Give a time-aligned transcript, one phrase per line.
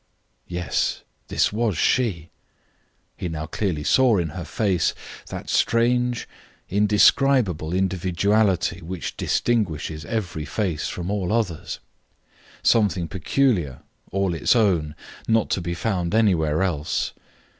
[0.47, 2.31] Yes, this was she.
[3.15, 4.95] He now clearly saw in her face
[5.27, 6.27] that strange,
[6.71, 11.77] indescribable individuality which distinguishes every face from all others;
[12.63, 14.95] something peculiar, all its own,
[15.27, 17.13] not to be found anywhere else.